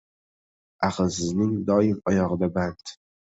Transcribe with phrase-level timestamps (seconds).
[0.87, 2.97] Aqlsizning doim oyog‘ida band.